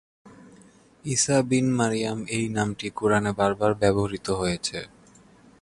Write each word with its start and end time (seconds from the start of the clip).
ঈসা 1.05 1.37
bin 1.49 1.67
Maryam 1.77 2.19
এই 2.35 2.45
নামটি 2.55 2.87
কুরআনে 2.97 3.31
বারবার 3.39 3.71
ব্যবহৃত 3.81 4.27
হয়েছে। 4.31 4.79